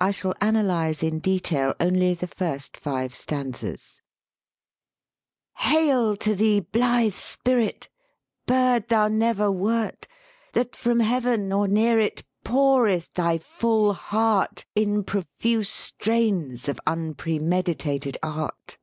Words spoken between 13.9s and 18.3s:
heart In profuse strains of unpremeditated